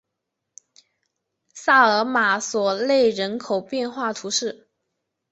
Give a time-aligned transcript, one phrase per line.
[1.53, 4.67] 萨马尔索勒人口变化图示